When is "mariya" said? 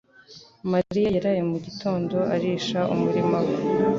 0.71-1.09